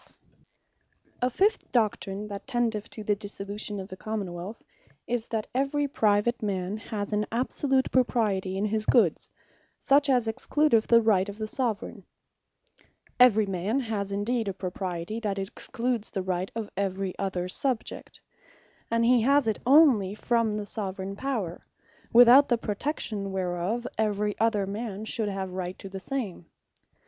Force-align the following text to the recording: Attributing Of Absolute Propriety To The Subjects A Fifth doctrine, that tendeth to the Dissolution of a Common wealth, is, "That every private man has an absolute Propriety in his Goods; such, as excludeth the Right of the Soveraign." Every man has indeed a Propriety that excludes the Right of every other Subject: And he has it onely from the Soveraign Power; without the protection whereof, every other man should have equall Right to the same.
Attributing 1.21 1.21
Of 1.21 1.21
Absolute 1.21 1.21
Propriety 1.21 1.21
To 1.21 1.21
The 1.21 1.27
Subjects 1.29 1.35
A 1.35 1.37
Fifth 1.43 1.71
doctrine, 2.25 2.27
that 2.29 2.47
tendeth 2.47 2.89
to 2.89 3.03
the 3.03 3.15
Dissolution 3.15 3.79
of 3.79 3.91
a 3.91 3.95
Common 3.95 4.33
wealth, 4.33 4.63
is, 5.05 5.27
"That 5.27 5.47
every 5.53 5.87
private 5.87 6.41
man 6.41 6.77
has 6.77 7.13
an 7.13 7.27
absolute 7.31 7.91
Propriety 7.91 8.57
in 8.57 8.65
his 8.65 8.87
Goods; 8.87 9.29
such, 9.77 10.09
as 10.09 10.27
excludeth 10.27 10.87
the 10.87 11.03
Right 11.03 11.29
of 11.29 11.37
the 11.37 11.45
Soveraign." 11.45 12.03
Every 13.19 13.45
man 13.45 13.79
has 13.81 14.11
indeed 14.11 14.47
a 14.47 14.53
Propriety 14.53 15.19
that 15.19 15.37
excludes 15.37 16.09
the 16.09 16.23
Right 16.23 16.51
of 16.55 16.71
every 16.75 17.13
other 17.19 17.47
Subject: 17.47 18.19
And 18.89 19.05
he 19.05 19.21
has 19.21 19.45
it 19.47 19.59
onely 19.67 20.15
from 20.15 20.57
the 20.57 20.65
Soveraign 20.65 21.15
Power; 21.15 21.63
without 22.11 22.49
the 22.49 22.57
protection 22.57 23.31
whereof, 23.31 23.85
every 23.99 24.33
other 24.39 24.65
man 24.65 25.05
should 25.05 25.29
have 25.29 25.49
equall 25.49 25.57
Right 25.59 25.77
to 25.77 25.89
the 25.89 25.99
same. 25.99 26.47